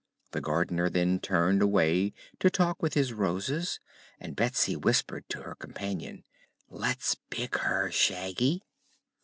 [0.31, 3.79] The Gardener then turned away to talk with his Roses
[4.19, 6.23] and Betsy whispered to her companion:
[6.71, 8.63] "Let's pick her, Shaggy."